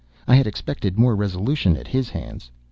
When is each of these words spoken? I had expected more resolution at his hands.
I 0.27 0.33
had 0.35 0.47
expected 0.47 0.97
more 0.97 1.15
resolution 1.15 1.77
at 1.77 1.87
his 1.87 2.09
hands. 2.09 2.49